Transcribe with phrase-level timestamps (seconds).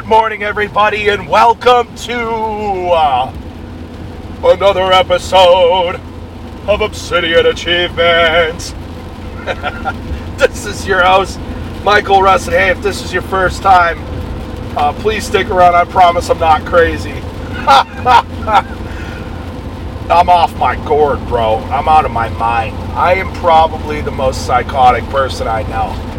[0.00, 3.30] Good morning, everybody, and welcome to uh,
[4.42, 5.96] another episode
[6.66, 8.70] of Obsidian Achievements.
[10.38, 11.38] this is your host,
[11.84, 12.52] Michael Russin.
[12.52, 13.98] Hey, if this is your first time,
[14.74, 15.74] uh, please stick around.
[15.74, 17.12] I promise I'm not crazy.
[20.08, 21.56] I'm off my gourd, bro.
[21.56, 22.74] I'm out of my mind.
[22.94, 26.09] I am probably the most psychotic person I know.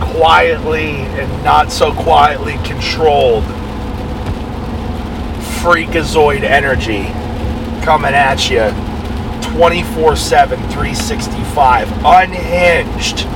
[0.00, 3.44] Quietly and not so quietly controlled
[5.60, 7.04] freakazoid energy
[7.84, 8.70] coming at you
[9.52, 11.88] 24 7, 365.
[12.04, 13.26] Unhinged.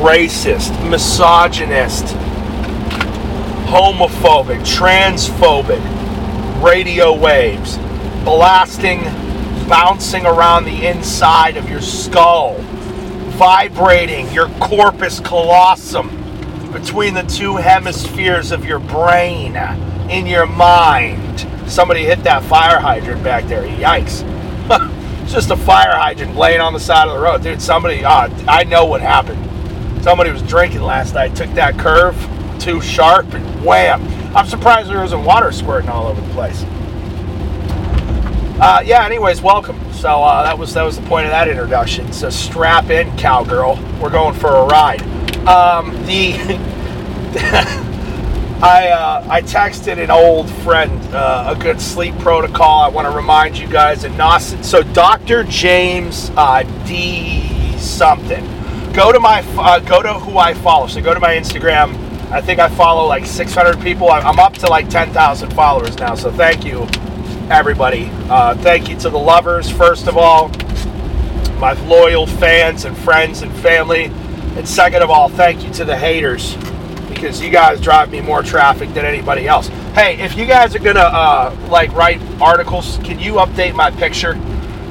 [0.00, 2.04] Racist, misogynist,
[3.66, 5.82] homophobic, transphobic
[6.62, 7.78] radio waves
[8.24, 9.02] blasting,
[9.68, 12.54] bouncing around the inside of your skull,
[13.34, 16.08] vibrating your corpus callosum
[16.72, 19.56] between the two hemispheres of your brain,
[20.10, 21.46] in your mind.
[21.70, 23.62] Somebody hit that fire hydrant back there.
[23.62, 24.22] Yikes.
[25.22, 27.42] it's just a fire hydrant laying on the side of the road.
[27.42, 29.42] Dude, somebody, uh, I know what happened.
[30.02, 32.16] Somebody was drinking last night, took that curve
[32.58, 34.02] too sharp, and wham
[34.36, 36.64] I'm surprised there wasn't water squirting all over the place.
[38.64, 39.04] Uh, yeah.
[39.04, 39.78] Anyways, welcome.
[39.92, 42.10] So uh, that was that was the point of that introduction.
[42.14, 43.78] So strap in, cowgirl.
[44.00, 45.02] We're going for a ride.
[45.46, 46.32] Um, the
[48.62, 52.80] I uh, I texted an old friend uh, a good sleep protocol.
[52.80, 55.44] I want to remind you guys Nos- so Dr.
[55.44, 58.46] James uh, D something.
[58.94, 60.86] Go to my uh, go to who I follow.
[60.86, 64.10] So go to my Instagram I think I follow like 600 people.
[64.10, 66.16] I'm up to like 10,000 followers now.
[66.16, 66.84] So thank you,
[67.50, 68.08] everybody.
[68.28, 70.48] Uh, thank you to the lovers, first of all,
[71.58, 74.04] my loyal fans and friends and family.
[74.56, 76.56] And second of all, thank you to the haters
[77.08, 79.68] because you guys drive me more traffic than anybody else.
[79.94, 84.38] Hey, if you guys are gonna uh, like write articles, can you update my picture?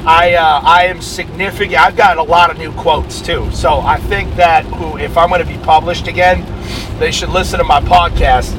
[0.06, 1.80] I uh, I am significant.
[1.80, 3.50] I've got a lot of new quotes too.
[3.52, 4.66] So I think that
[5.00, 6.46] if I'm going to be published again,
[7.00, 8.53] they should listen to my podcast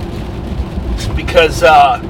[1.14, 2.00] because uh,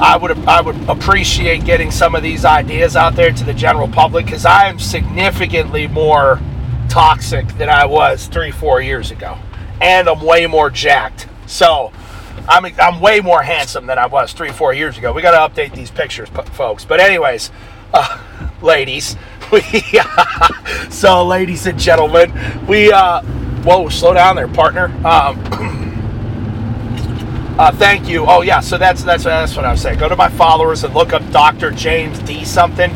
[0.00, 3.86] I would I would appreciate getting some of these ideas out there to the general
[3.86, 6.40] public because I am significantly more
[6.88, 9.36] toxic than I was three four years ago,
[9.80, 11.28] and I'm way more jacked.
[11.46, 11.92] So.
[12.48, 15.12] I'm, I'm way more handsome than I was three, four years ago.
[15.12, 16.84] We got to update these pictures, folks.
[16.84, 17.50] But, anyways,
[17.92, 18.18] uh,
[18.62, 19.14] ladies,
[19.52, 19.60] we,
[20.90, 22.32] so ladies and gentlemen,
[22.66, 23.22] we, uh,
[23.62, 24.86] whoa, slow down there, partner.
[25.06, 25.38] Um,
[27.60, 28.24] uh, thank you.
[28.26, 29.98] Oh yeah, so that's that's that's what I was saying.
[29.98, 31.70] Go to my followers and look up Dr.
[31.70, 32.90] James D something,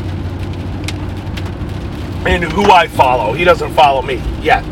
[2.25, 3.33] and who I follow.
[3.33, 4.63] He doesn't follow me yet,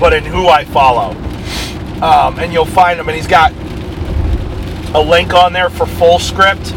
[0.00, 1.12] but in who I follow,
[2.02, 3.08] um, and you'll find him.
[3.08, 3.52] And he's got
[4.92, 6.72] a link on there for Fullscript.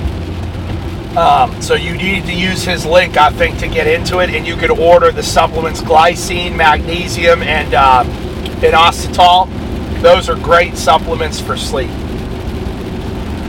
[1.17, 4.45] Um, so you need to use his link, I think, to get into it, and
[4.45, 8.03] you can order the supplements glycine, magnesium, and uh,
[8.61, 9.49] inositol.
[10.03, 11.89] Those are great supplements for sleep.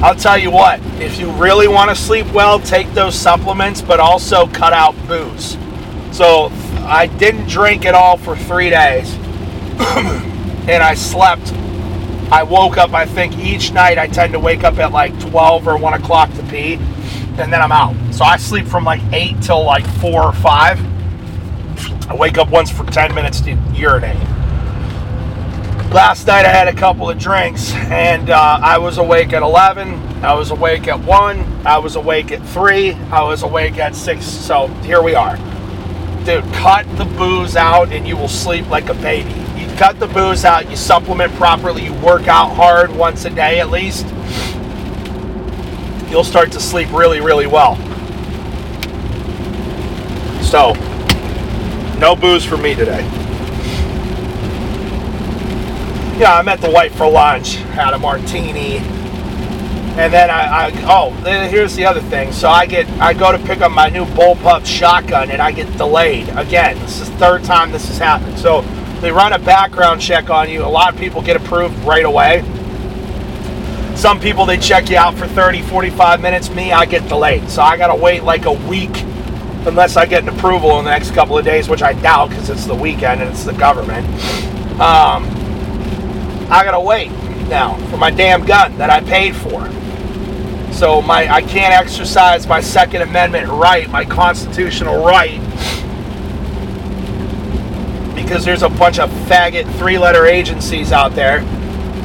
[0.02, 4.00] I'll tell you what, if you really want to sleep well, take those supplements, but
[4.00, 5.58] also cut out booze.
[6.12, 6.50] So
[6.86, 9.14] I didn't drink at all for three days,
[9.78, 11.52] and I slept.
[12.32, 15.66] I woke up, I think each night I tend to wake up at like 12
[15.66, 16.78] or 1 o'clock to pee
[17.40, 17.94] and then I'm out.
[18.14, 22.10] So I sleep from like 8 till like 4 or 5.
[22.10, 24.18] I wake up once for 10 minutes to urinate.
[25.92, 29.94] Last night I had a couple of drinks and uh, I was awake at 11.
[30.24, 31.66] I was awake at 1.
[31.66, 32.92] I was awake at 3.
[32.92, 34.24] I was awake at 6.
[34.24, 35.36] So here we are.
[36.24, 39.30] Dude, cut the booze out and you will sleep like a baby.
[39.60, 43.58] You cut the booze out, you supplement properly, you work out hard once a day
[43.58, 44.06] at least
[46.10, 47.76] you'll start to sleep really, really well.
[50.42, 50.72] So,
[51.98, 53.08] no booze for me today.
[56.20, 58.76] Yeah, I met the wife for lunch, had a martini,
[59.96, 61.10] and then I, I oh,
[61.48, 62.30] here's the other thing.
[62.30, 65.74] So I get, I go to pick up my new bullpup shotgun, and I get
[65.78, 66.78] delayed again.
[66.80, 68.38] This is the third time this has happened.
[68.38, 68.60] So
[69.00, 70.62] they run a background check on you.
[70.62, 72.44] A lot of people get approved right away
[74.00, 76.48] some people, they check you out for 30, 45 minutes.
[76.48, 77.50] Me, I get delayed.
[77.50, 79.02] So I got to wait like a week
[79.66, 82.48] unless I get an approval in the next couple of days, which I doubt because
[82.48, 84.06] it's the weekend and it's the government.
[84.80, 85.39] Um,
[86.50, 87.10] I got to wait
[87.48, 89.70] now for my damn gun that I paid for.
[90.72, 95.38] So my I can't exercise my Second Amendment right, my constitutional right,
[98.14, 101.40] because there's a bunch of faggot three letter agencies out there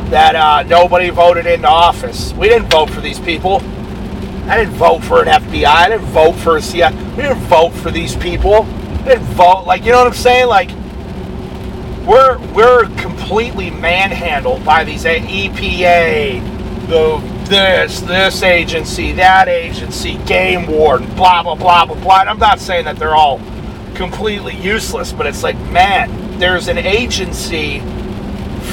[0.09, 2.33] that uh, nobody voted into office.
[2.33, 3.61] We didn't vote for these people.
[4.47, 5.65] I didn't vote for an FBI.
[5.65, 6.93] I didn't vote for a CIA.
[7.15, 8.63] We didn't vote for these people.
[8.99, 9.63] We didn't vote.
[9.65, 10.47] Like, you know what I'm saying?
[10.47, 10.69] Like,
[12.05, 16.39] we're we're completely manhandled by these EPA,
[16.87, 22.21] the this this agency, that agency, game warden, blah blah blah blah blah.
[22.21, 23.39] And I'm not saying that they're all
[23.95, 27.79] completely useless, but it's like, man, there's an agency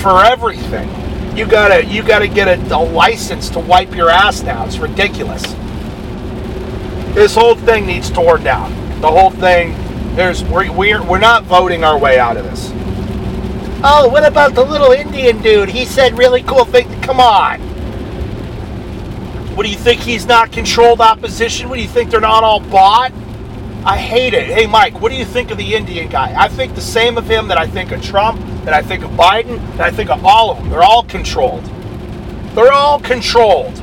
[0.00, 0.88] for everything.
[1.36, 4.66] You gotta you gotta get a, a license to wipe your ass now.
[4.66, 5.42] It's ridiculous.
[7.14, 8.72] This whole thing needs torn down.
[9.00, 9.74] The whole thing.
[10.16, 12.70] There's we're we're, we're not voting our way out of this.
[13.84, 15.68] Oh, what about the little Indian dude?
[15.68, 17.04] He said really cool things.
[17.04, 17.60] Come on.
[19.56, 21.68] What do you think he's not controlled opposition?
[21.68, 23.12] What do you think they're not all bought?
[23.84, 24.46] I hate it.
[24.46, 26.32] Hey, Mike, what do you think of the Indian guy?
[26.40, 29.10] I think the same of him that I think of Trump, that I think of
[29.10, 30.70] Biden, that I think of all of them.
[30.70, 31.64] They're all controlled.
[32.54, 33.82] They're all controlled.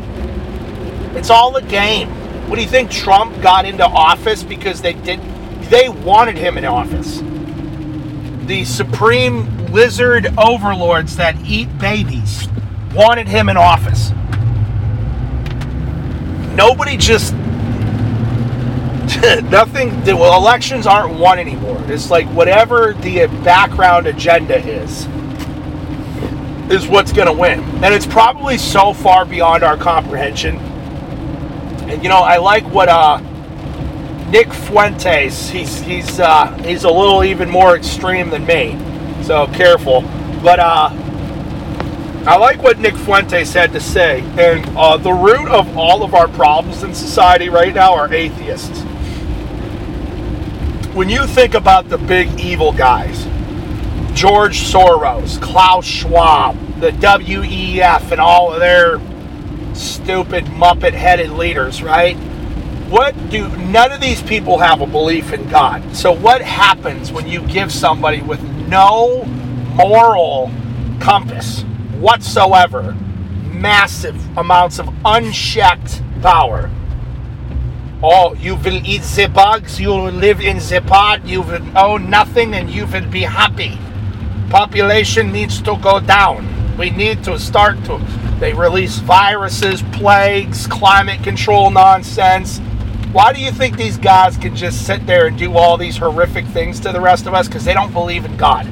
[1.16, 2.08] It's all a game.
[2.50, 5.20] What do you think Trump got into office because they did
[5.70, 7.22] they wanted him in office?
[8.50, 12.48] The supreme lizard overlords that eat babies
[12.96, 14.10] wanted him in office.
[16.56, 17.34] Nobody just
[19.52, 21.80] nothing well, elections aren't won anymore.
[21.90, 25.06] It's like whatever the background agenda is
[26.72, 27.60] is what's going to win.
[27.84, 30.58] And it's probably so far beyond our comprehension.
[31.88, 33.20] And you know, I like what uh
[34.30, 38.78] Nick Fuentes, he's he's uh, he's a little even more extreme than me
[39.30, 40.02] so careful.
[40.42, 40.90] But uh,
[42.26, 44.22] I like what Nick Fuentes had to say.
[44.22, 48.82] And uh, the root of all of our problems in society right now are atheists.
[50.96, 53.26] When you think about the big evil guys,
[54.18, 59.00] George Soros, Klaus Schwab, the WEF, and all of their
[59.76, 62.18] stupid Muppet headed leaders, right?
[62.90, 65.96] What do none of these people have a belief in God?
[65.96, 69.26] So, what happens when you give somebody with no
[69.76, 70.52] moral
[71.00, 71.62] compass
[72.00, 72.94] whatsoever,
[73.54, 76.72] massive amounts of unchecked power.
[78.02, 82.10] Oh, you will eat the bugs, you will live in the pod, you will own
[82.10, 83.78] nothing, and you will be happy.
[84.50, 86.48] Population needs to go down.
[86.76, 88.00] We need to start to.
[88.40, 92.60] They release viruses, plagues, climate control nonsense
[93.12, 96.46] why do you think these guys can just sit there and do all these horrific
[96.46, 97.48] things to the rest of us?
[97.48, 98.68] Because they don't believe in God.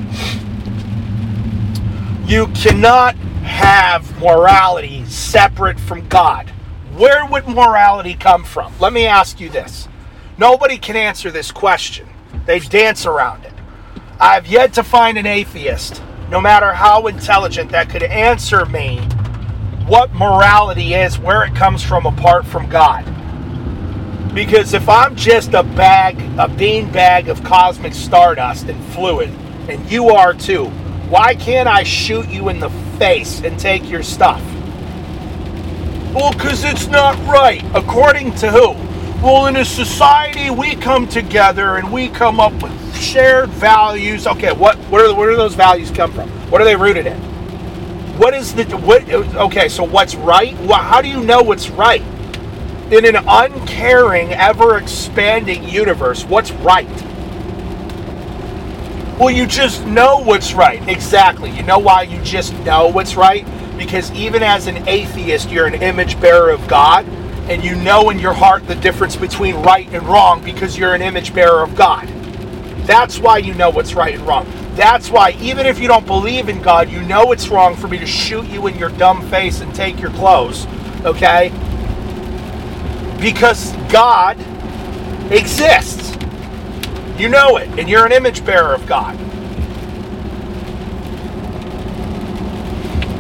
[2.28, 6.50] You cannot have morality separate from God.
[6.96, 8.74] Where would morality come from?
[8.80, 9.88] Let me ask you this.
[10.38, 12.08] Nobody can answer this question.
[12.46, 13.54] They dance around it.
[14.20, 18.98] I've yet to find an atheist, no matter how intelligent, that could answer me
[19.88, 23.06] what morality is, where it comes from apart from God.
[24.38, 29.32] Because if I'm just a bag, a bean bag of cosmic stardust and fluid,
[29.68, 30.66] and you are too,
[31.10, 32.70] why can't I shoot you in the
[33.00, 34.40] face and take your stuff?
[36.14, 37.64] Well, because it's not right.
[37.74, 38.74] According to who?
[39.26, 44.28] Well, in a society, we come together and we come up with shared values.
[44.28, 46.30] Okay, what what are where do those values come from?
[46.52, 47.18] What are they rooted in?
[48.20, 49.12] What is the what?
[49.12, 50.56] Okay, so what's right?
[50.60, 52.04] Well, how do you know what's right?
[52.92, 56.88] In an uncaring, ever expanding universe, what's right?
[59.20, 60.88] Well, you just know what's right.
[60.88, 61.50] Exactly.
[61.50, 63.46] You know why you just know what's right?
[63.78, 67.06] Because even as an atheist, you're an image bearer of God,
[67.50, 71.02] and you know in your heart the difference between right and wrong because you're an
[71.02, 72.08] image bearer of God.
[72.86, 74.48] That's why you know what's right and wrong.
[74.76, 77.98] That's why, even if you don't believe in God, you know it's wrong for me
[77.98, 80.68] to shoot you in your dumb face and take your clothes,
[81.04, 81.52] okay?
[83.20, 84.38] Because God
[85.32, 86.16] exists.
[87.18, 89.18] You know it, and you're an image bearer of God.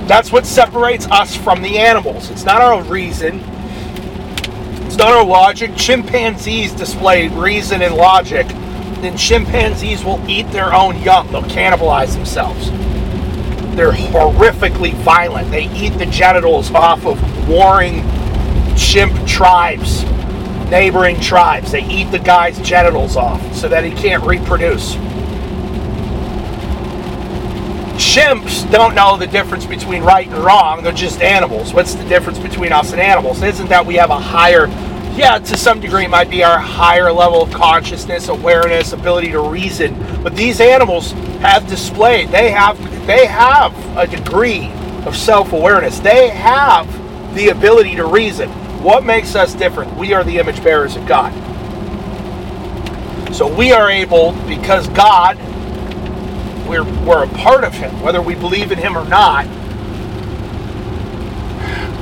[0.08, 2.30] That's what separates us from the animals.
[2.30, 3.39] It's not our reason,
[4.86, 5.75] it's not our logic.
[5.75, 8.48] Chimpanzees display reason and logic.
[9.01, 12.72] Then chimpanzees will eat their own young, they'll cannibalize themselves.
[13.75, 15.51] They're horrifically violent.
[15.51, 18.00] They eat the genitals off of warring
[18.77, 20.03] chimp tribes,
[20.69, 21.72] neighboring tribes.
[21.72, 24.96] They eat the guy's genitals off so that he can't reproduce.
[27.98, 30.84] Chimps don't know the difference between right and wrong.
[30.84, 31.74] They're just animals.
[31.74, 33.41] What's the difference between us and animals?
[33.41, 34.67] Isn't that we have a higher
[35.17, 39.41] yeah, to some degree, it might be our higher level of consciousness, awareness, ability to
[39.41, 39.96] reason.
[40.22, 44.72] But these animals have displayed, they have, they have a degree
[45.07, 46.00] of self awareness.
[46.00, 46.86] They have
[47.34, 48.50] the ability to reason.
[48.88, 49.98] What makes us different?
[49.98, 51.34] We are the image bearers of God.
[53.36, 55.38] So we are able, because God,
[56.70, 59.46] we're, we're a part of Him, whether we believe in Him or not.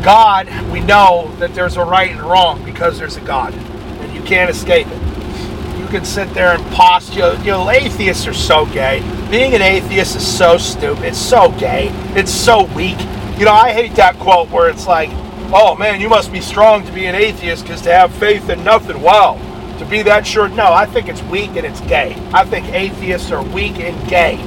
[0.04, 4.22] God, we know that there's a right and wrong because there's a God, and you
[4.22, 5.80] can't escape it.
[5.80, 7.40] You can sit there and postulate.
[7.40, 9.00] You know, atheists are so gay.
[9.32, 11.06] Being an atheist is so stupid.
[11.06, 11.90] It's so gay.
[12.16, 13.00] It's so weak.
[13.40, 15.10] You know, I hate that quote where it's like,
[15.54, 18.64] "Oh man, you must be strong to be an atheist because to have faith in
[18.64, 19.40] nothing." Wow,
[19.80, 20.48] to be that sure.
[20.50, 22.16] No, I think it's weak and it's gay.
[22.34, 24.38] I think atheists are weak and gay.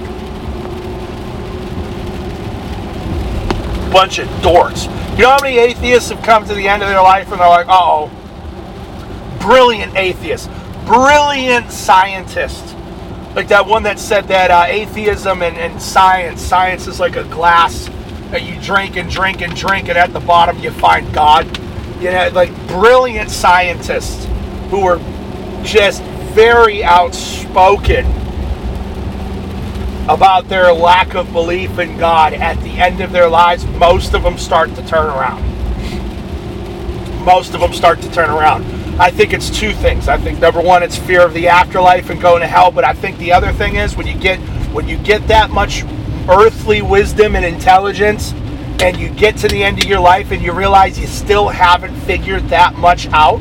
[3.93, 4.85] Bunch of dorks.
[5.17, 7.49] You know how many atheists have come to the end of their life and they're
[7.49, 8.11] like, oh,
[9.40, 10.50] brilliant atheist,
[10.87, 12.76] brilliant scientist.
[13.35, 17.25] Like that one that said that uh, atheism and, and science, science is like a
[17.25, 17.88] glass
[18.30, 21.47] that you drink and drink and drink, and at the bottom you find God.
[22.00, 24.26] You know, like brilliant scientists
[24.70, 24.99] who were
[25.64, 28.06] just very outspoken
[30.08, 34.23] about their lack of belief in God at the end of their lives, most of
[34.23, 35.42] them start to turn around.
[37.25, 38.64] Most of them start to turn around.
[39.00, 40.08] I think it's two things.
[40.08, 42.70] I think number one, it's fear of the afterlife and going to hell.
[42.70, 44.38] But I think the other thing is when you get
[44.73, 45.85] when you get that much
[46.28, 48.32] earthly wisdom and intelligence,
[48.80, 51.94] and you get to the end of your life and you realize you still haven't
[52.00, 53.40] figured that much out.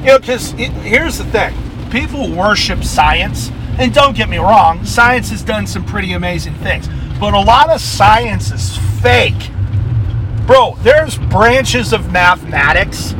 [0.00, 1.54] You know, because here's the thing:
[1.90, 6.88] people worship science and don't get me wrong, science has done some pretty amazing things,
[7.18, 9.50] but a lot of science is fake.
[10.46, 13.12] Bro, there's branches of mathematics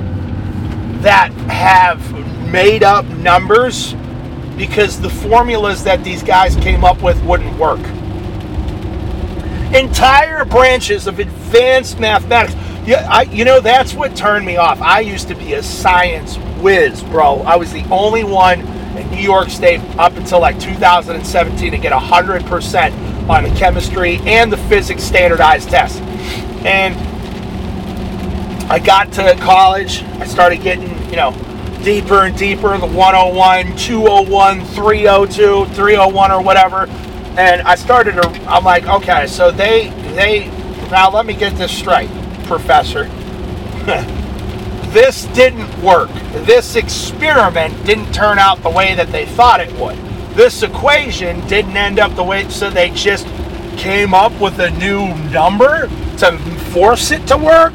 [1.02, 2.00] that have
[2.50, 3.94] made up numbers
[4.56, 7.80] because the formulas that these guys came up with wouldn't work.
[9.74, 12.54] Entire branches of advanced mathematics.
[12.86, 14.80] Yeah, I, you know, that's what turned me off.
[14.80, 17.40] I used to be a science whiz, bro.
[17.42, 18.60] I was the only one
[18.96, 24.52] in New York State up until like 2017 to get 100% on the chemistry and
[24.52, 26.00] the physics standardized test.
[26.64, 26.94] And
[28.70, 31.32] I got to college, I started getting, you know,
[31.82, 36.86] deeper and deeper the 101, 201, 302, 301 or whatever.
[37.38, 40.46] And I started to I'm like, okay, so they they
[40.90, 42.10] now let me get this straight,
[42.44, 43.04] professor.
[44.92, 46.10] this didn't work.
[46.44, 49.96] This experiment didn't turn out the way that they thought it would.
[50.34, 53.26] This equation didn't end up the way, so they just
[53.76, 56.38] came up with a new number to
[56.72, 57.74] force it to work.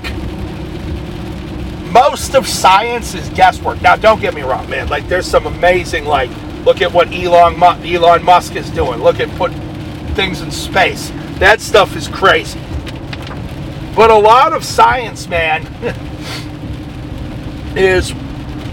[1.92, 3.82] Most of science is guesswork.
[3.82, 4.88] Now, don't get me wrong, man.
[4.90, 6.30] Like, there's some amazing, like,
[6.68, 9.02] look at what Elon, Elon Musk is doing.
[9.02, 9.54] Look at put
[10.16, 11.12] things in space.
[11.40, 12.60] That stuff is crazy.
[13.96, 15.66] But a lot of science, man,
[17.78, 18.14] is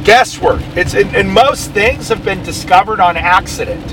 [0.03, 0.61] guesswork.
[0.77, 3.87] It's and most things have been discovered on accident.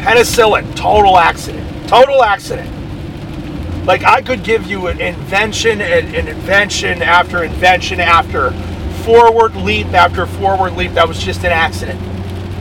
[0.00, 1.88] Penicillin, total accident.
[1.88, 2.68] Total accident.
[3.86, 8.50] Like I could give you an invention and an invention after invention after
[9.02, 12.17] forward leap after forward leap that was just an accident.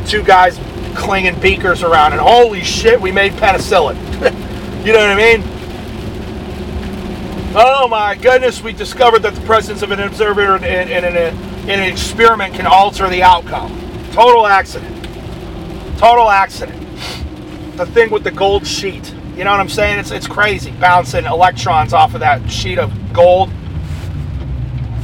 [0.08, 0.58] Two guys
[0.96, 3.96] clinging beakers around and holy shit, we made penicillin.
[4.86, 5.44] you know what I mean?
[7.56, 11.80] Oh my goodness, we discovered that the presence of an observer in, in, in, in
[11.80, 13.72] an experiment can alter the outcome.
[14.12, 14.96] Total accident.
[15.98, 16.80] Total accident.
[17.78, 19.14] The thing with the gold sheet.
[19.36, 20.00] You know what I'm saying?
[20.00, 23.50] It's, it's crazy bouncing electrons off of that sheet of gold.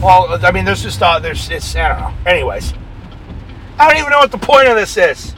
[0.02, 2.14] Well, I mean, there's just, uh, there's, it's, I don't know.
[2.26, 2.74] Anyways,
[3.78, 5.36] I don't even know what the point of this is.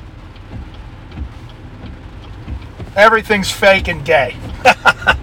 [2.96, 4.36] Everything's fake and gay.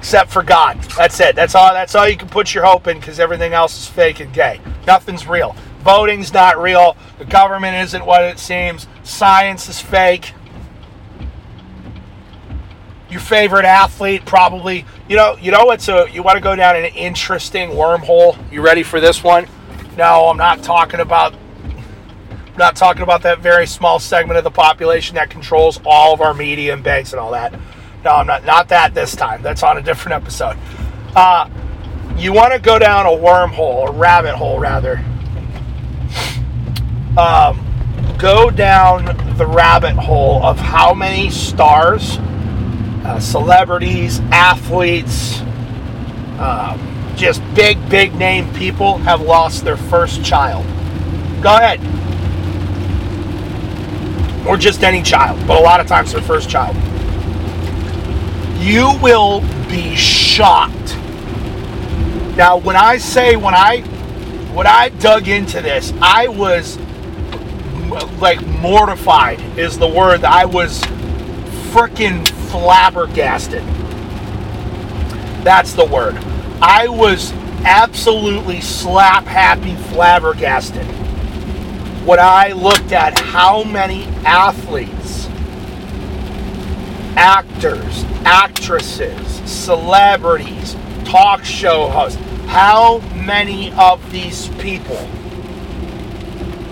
[0.00, 0.80] except for God.
[0.96, 1.36] That's it.
[1.36, 1.74] That's all.
[1.74, 4.58] That's all you can put your hope in because everything else is fake and gay.
[4.86, 5.54] Nothing's real.
[5.84, 6.96] Voting's not real.
[7.18, 8.86] The government isn't what it seems.
[9.02, 10.32] Science is fake.
[13.10, 14.86] Your favorite athlete probably.
[15.06, 15.36] You know.
[15.36, 16.08] You know what's a.
[16.10, 18.38] You want to go down an interesting wormhole.
[18.50, 19.46] You ready for this one?
[19.98, 21.34] No, I'm not talking about.
[22.60, 26.34] Not talking about that very small segment of the population that controls all of our
[26.34, 27.58] media and banks and all that.
[28.04, 28.44] No, I'm not.
[28.44, 29.40] Not that this time.
[29.40, 30.58] That's on a different episode.
[31.16, 31.48] Uh,
[32.18, 35.02] you want to go down a wormhole, a rabbit hole, rather.
[37.16, 39.06] Um, go down
[39.38, 42.18] the rabbit hole of how many stars,
[43.06, 45.40] uh, celebrities, athletes,
[46.38, 46.78] um,
[47.16, 50.66] just big, big name people have lost their first child.
[51.42, 51.99] Go ahead.
[54.46, 56.76] Or just any child, but a lot of times their first child.
[58.58, 60.96] You will be shocked.
[62.36, 63.82] Now, when I say when I
[64.52, 66.78] when I dug into this, I was
[68.20, 70.24] like mortified is the word.
[70.24, 70.80] I was
[71.72, 73.62] freaking flabbergasted.
[75.44, 76.16] That's the word.
[76.62, 77.32] I was
[77.64, 80.86] absolutely slap happy flabbergasted
[82.10, 85.28] when I looked at how many athletes,
[87.16, 90.74] actors, actresses, celebrities,
[91.04, 94.96] talk show hosts, how many of these people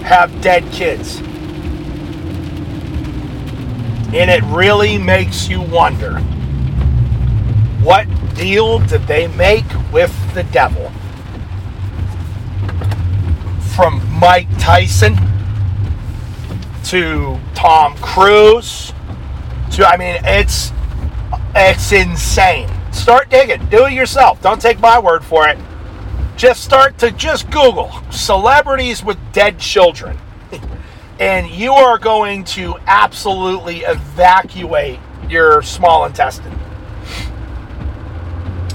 [0.03, 1.19] have dead kids?
[4.13, 6.19] And it really makes you wonder
[7.79, 10.91] what deal did they make with the devil?
[13.77, 15.28] From Mike Tyson
[16.85, 18.93] to Tom Cruise
[19.73, 20.73] to I mean it's
[21.55, 22.69] it's insane.
[22.93, 23.65] Start digging.
[23.67, 24.41] Do it yourself.
[24.43, 25.59] Don't take my word for it.
[26.37, 30.19] Just start to just Google celebrities with dead children.
[31.21, 36.53] and you are going to absolutely evacuate your small intestine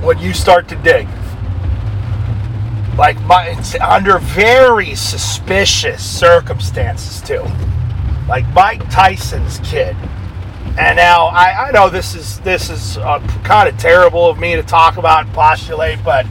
[0.03, 1.07] when you start to dig.
[2.97, 7.43] Like my, under very suspicious circumstances too.
[8.27, 9.95] Like Mike Tyson's kid.
[10.79, 14.55] And now I, I know this is this is uh, kind of terrible of me
[14.55, 16.25] to talk about and postulate, but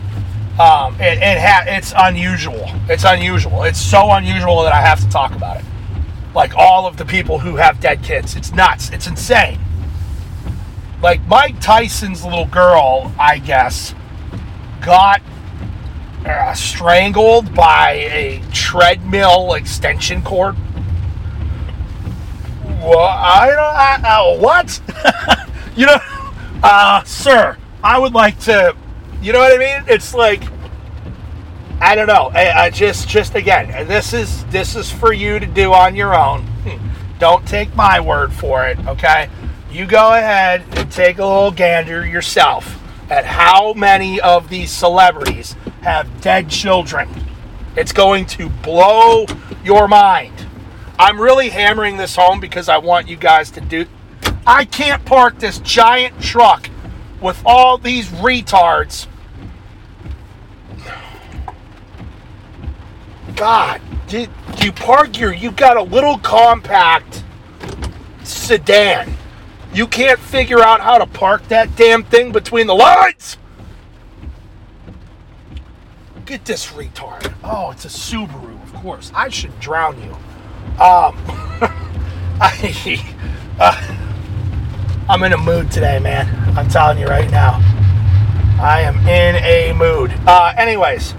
[0.59, 2.69] um, it, it ha- it's unusual.
[2.89, 3.63] It's unusual.
[3.63, 5.65] It's so unusual that I have to talk about it.
[6.35, 8.91] Like all of the people who have dead kids, it's nuts.
[8.91, 9.59] It's insane
[11.03, 13.95] like Mike Tyson's little girl, I guess,
[14.81, 15.21] got
[16.25, 20.57] uh, strangled by a treadmill extension cord.
[22.83, 24.05] Well, I don't.
[24.05, 24.81] I, uh, what?
[25.77, 25.99] you know,
[26.63, 28.77] uh, sir, I would like to.
[29.21, 29.85] You know what I mean?
[29.89, 30.43] It's like
[31.81, 32.31] I don't know.
[32.35, 36.15] I, I just, just again, this is this is for you to do on your
[36.15, 36.47] own.
[37.19, 39.31] Don't take my word for it, okay?
[39.73, 42.79] you go ahead and take a little gander yourself
[43.11, 47.09] at how many of these celebrities have dead children.
[47.75, 49.25] It's going to blow
[49.65, 50.47] your mind.
[51.03, 53.87] I'm really hammering this home because I want you guys to do.
[54.47, 56.71] I can't park this giant truck
[57.21, 59.07] with all these retards.
[63.37, 65.33] God, did you park your?
[65.33, 67.25] You've got a little compact
[68.23, 69.17] sedan
[69.75, 73.39] you can't figure out how to park that damn thing between the lines?
[76.27, 77.35] Get this retard.
[77.43, 79.11] Oh, it's a Subaru, of course.
[79.15, 80.17] I should drown you.
[80.83, 81.15] Um,
[82.41, 83.01] I,
[83.61, 83.97] uh,
[85.09, 86.59] I'm in a mood today, man.
[86.59, 87.61] I'm telling you right now.
[88.61, 90.13] I am in a mood.
[90.27, 91.15] Uh, anyways,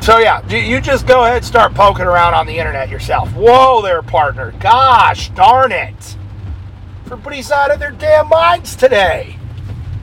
[0.00, 3.30] so yeah, you just go ahead and start poking around on the internet yourself.
[3.30, 4.52] Whoa there, partner.
[4.58, 6.16] Gosh darn it.
[7.04, 9.36] Everybody's out of their damn minds today.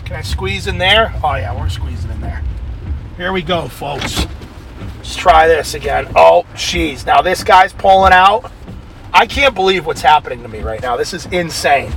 [0.06, 1.13] Can I squeeze in there?
[1.22, 2.41] Oh, yeah, we're squeezing in there.
[3.18, 4.26] Here we go, folks.
[5.06, 6.12] Let's try this again.
[6.15, 7.06] Oh, jeez.
[7.06, 8.52] Now this guy's pulling out.
[9.13, 10.98] I can't believe what's happening to me right now.
[10.98, 11.91] This is insane.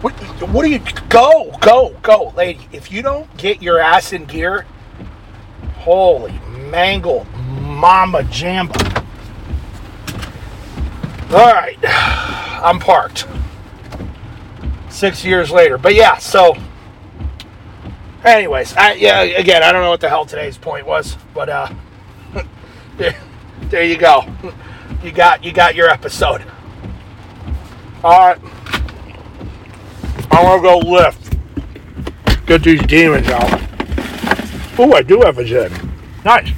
[0.00, 0.12] What,
[0.50, 4.66] what do you go go go lady if you don't get your ass in gear
[5.76, 6.38] holy
[6.70, 7.24] mangle
[7.60, 9.04] Mama Jamba.
[11.30, 11.78] All right,
[12.64, 13.28] I'm parked.
[14.94, 16.18] Six years later, but yeah.
[16.18, 16.56] So,
[18.24, 19.22] anyways, I, yeah.
[19.22, 21.68] Again, I don't know what the hell today's point was, but uh,
[22.96, 24.24] there, you go.
[25.02, 26.44] You got you got your episode.
[28.04, 28.38] All right,
[30.30, 31.36] I'm gonna go lift.
[32.46, 33.60] Get these demons out.
[34.78, 35.72] Oh, I do have a gin.
[36.24, 36.52] Nice.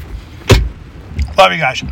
[1.39, 1.83] Love you guys.